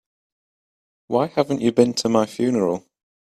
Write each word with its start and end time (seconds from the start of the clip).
Why 1.09 1.27
haven't 1.27 1.61
you 1.61 1.71
been 1.71 1.93
to 1.93 2.09
my 2.09 2.25
funeral? 2.25 2.87